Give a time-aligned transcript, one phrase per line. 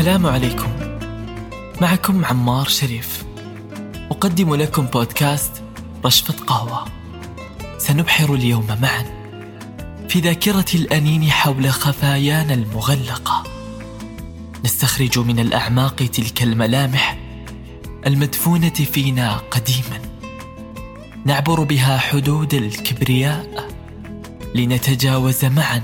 [0.00, 0.70] السلام عليكم.
[1.80, 3.24] معكم عمار شريف.
[4.10, 5.62] أقدم لكم بودكاست
[6.04, 6.84] رشفة قهوة.
[7.78, 9.04] سنبحر اليوم معا
[10.08, 13.44] في ذاكرة الأنين حول خفايانا المغلقة.
[14.64, 17.18] نستخرج من الأعماق تلك الملامح
[18.06, 20.00] المدفونة فينا قديما.
[21.24, 23.68] نعبر بها حدود الكبرياء
[24.54, 25.82] لنتجاوز معا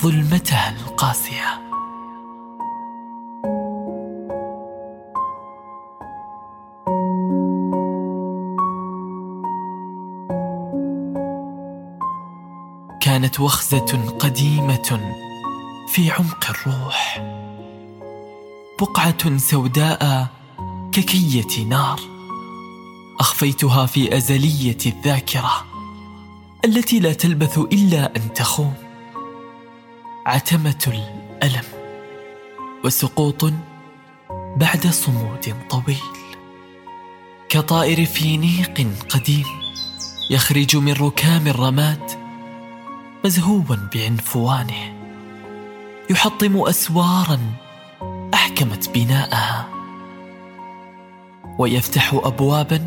[0.00, 1.63] ظلمتها القاسية.
[13.14, 15.14] كانت وخزة قديمة
[15.88, 17.22] في عمق الروح
[18.80, 20.26] بقعة سوداء
[20.92, 22.00] ككية نار
[23.20, 25.64] أخفيتها في أزلية الذاكرة
[26.64, 28.74] التي لا تلبث إلا أن تخون
[30.26, 31.64] عتمة الألم
[32.84, 33.52] وسقوط
[34.56, 36.02] بعد صمود طويل.
[37.48, 39.46] كطائر في نيق قديم
[40.30, 42.13] يخرج من ركام الرماد
[43.24, 43.62] مزهوا
[43.94, 44.94] بعنفوانه
[46.10, 47.40] يحطم اسوارا
[48.34, 49.68] أحكمت بناءها.
[51.58, 52.86] ويفتح ابوابا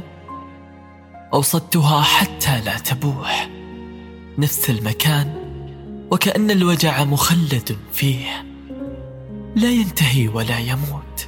[1.33, 3.49] أوصدتها حتى لا تبوح.
[4.37, 5.33] نفس المكان
[6.11, 8.45] وكأن الوجع مخلد فيه.
[9.55, 11.27] لا ينتهي ولا يموت.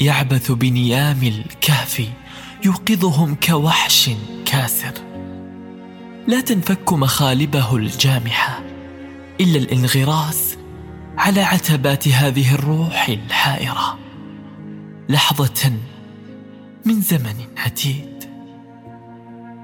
[0.00, 2.08] يعبث بنيام الكهف
[2.64, 4.10] يوقظهم كوحش
[4.46, 4.94] كاسر.
[6.28, 8.62] لا تنفك مخالبه الجامحة
[9.40, 10.56] إلا الانغراس
[11.18, 13.98] على عتبات هذه الروح الحائرة
[15.08, 15.72] لحظة
[16.84, 18.24] من زمن عتيد.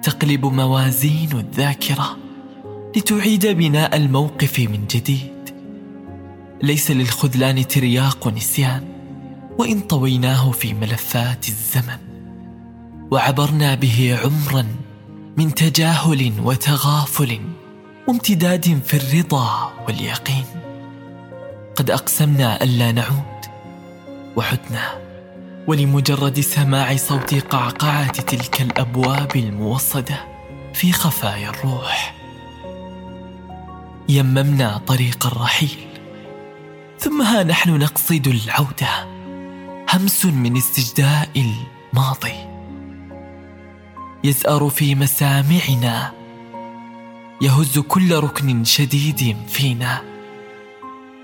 [0.03, 2.17] تقلب موازين الذاكرة
[2.97, 5.55] لتعيد بناء الموقف من جديد.
[6.63, 8.85] ليس للخذلان ترياق نسيان
[9.59, 11.99] وإن طويناه في ملفات الزمن
[13.11, 14.67] وعبرنا به عمرا
[15.37, 17.41] من تجاهل وتغافل
[18.09, 20.45] وامتداد في الرضا واليقين.
[21.77, 23.45] قد أقسمنا ألا نعود
[24.37, 24.99] وعدنا
[25.67, 30.25] ولمجرد سماع صوت قعقعة تلك الأبواب الموصدة
[30.75, 32.15] في خفايا الروح.
[34.09, 35.87] يممنا طريق الرحيل
[36.99, 39.07] ثم ها نحن نقصد العودة
[39.95, 42.54] همس من استجداء الماضي.
[44.25, 46.13] يزأر في مسامعنا.
[47.43, 50.03] يهز كل ركن شديد فينا.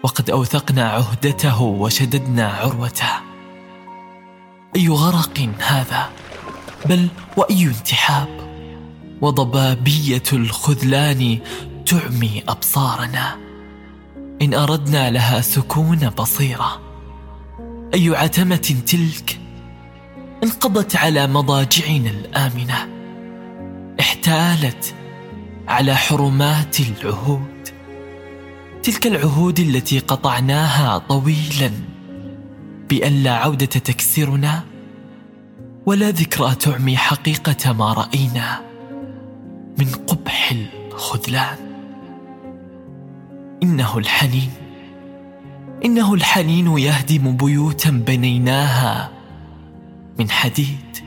[0.02, 3.10] وقد أوثقنا عهدته وشددنا عروته.
[4.76, 6.10] أي غرق هذا؟
[6.86, 8.28] بل وأي انتحاب؟
[9.20, 11.38] وضبابية الخذلان
[11.86, 13.36] تعمي أبصارنا.
[14.42, 16.80] إن أردنا لها سكون بصيرة.
[17.94, 19.39] أي عتمة تلك
[20.44, 22.88] انقضت على مضاجعنا الآمنة
[24.00, 24.94] احتالت
[25.68, 27.68] على حرمات العهود.
[28.82, 31.70] تلك العهود التي قطعناها طويلا
[32.90, 34.64] بأن لا عودة تكسرنا
[35.86, 38.60] ولا ذكرى تعمي حقيقة ما رأينا
[39.78, 41.58] من قبح الخذلان.
[43.62, 44.50] إنه الحنين
[45.84, 49.19] إنه الحنين يهدم بيوتا بنيناها
[50.20, 50.98] من حديد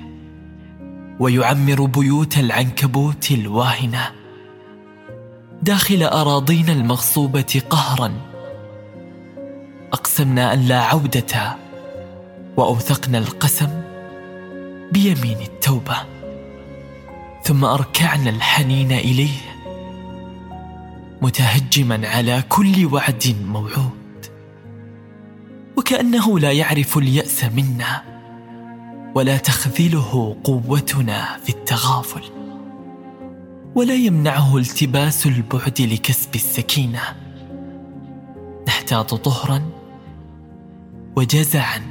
[1.19, 4.11] ويعمر بيوت العنكبوت الواهنة
[5.61, 8.11] داخل اراضينا المغصوبة قهرا.
[9.93, 11.55] أقسمنا أن لا عودة
[12.57, 13.81] وأوثقنا القسم
[14.91, 15.97] بيمين التوبة.
[17.43, 19.39] ثم أركعنا الحنين إليه
[21.21, 24.25] متهجما على كل وعد موعود.
[25.77, 28.12] وكأنه لا يعرف اليأس منا.
[29.15, 32.23] ولا تخذله قوتنا في التغافل.
[33.75, 37.01] ولا يمنعه التباس البعد لكسب السكينة.
[38.67, 39.61] نحتاط طهرا
[41.15, 41.81] وجزعا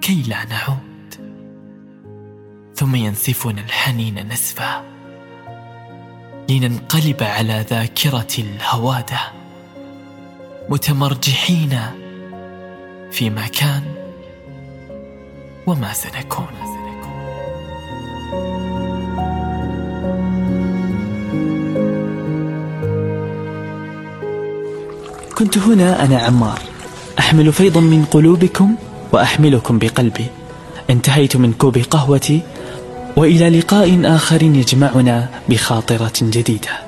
[0.00, 1.14] كي لا نعود.
[2.74, 4.84] ثم ينسفنا الحنين نسفا.
[6.50, 9.20] لننقلب على ذاكرة الهوادة.
[10.68, 11.80] متمرجحين
[13.10, 13.95] فيما كان.
[15.66, 16.46] وما سنكون.
[25.38, 26.58] كنت هنا أنا عمار.
[27.18, 28.74] أحمل فيضا من قلوبكم
[29.12, 30.26] وأحملكم بقلبي.
[30.90, 32.42] انتهيت من كوب قهوتي
[33.16, 36.85] وإلى لقاء آخر يجمعنا بخاطرة جديدة.